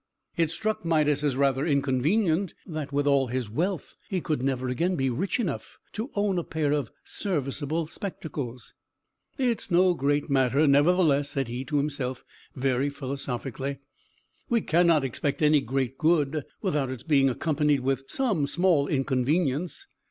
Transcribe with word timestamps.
It 0.35 0.49
struck 0.49 0.83
Midas, 0.83 1.23
as 1.23 1.35
rather 1.37 1.63
inconvenient 1.63 2.55
that, 2.65 2.91
with 2.91 3.05
all 3.05 3.27
his 3.27 3.51
wealth, 3.51 3.95
he 4.09 4.19
could 4.19 4.41
never 4.41 4.67
again 4.67 4.95
be 4.95 5.11
rich 5.11 5.39
enough 5.39 5.77
to 5.93 6.09
own 6.15 6.39
a 6.39 6.43
pair 6.43 6.71
of 6.71 6.89
serviceable 7.03 7.85
spectacles. 7.85 8.73
"It 9.37 9.59
is 9.59 9.69
no 9.69 9.93
great 9.93 10.27
matter, 10.27 10.65
nevertheless," 10.65 11.29
said 11.29 11.49
he 11.49 11.63
to 11.65 11.77
himself, 11.77 12.25
very 12.55 12.89
philosophically. 12.89 13.77
"We 14.49 14.61
cannot 14.61 15.03
expect 15.05 15.43
any 15.43 15.61
great 15.61 15.99
good, 15.99 16.45
without 16.63 16.89
its 16.89 17.03
being 17.03 17.29
accompanied 17.29 17.81
with 17.81 18.05
some 18.07 18.47
small 18.47 18.87
inconvenience. 18.87 19.85